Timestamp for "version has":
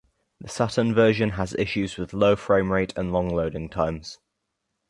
0.95-1.53